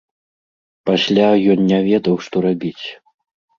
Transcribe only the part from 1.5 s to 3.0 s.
ён не ведаў, што рабіць.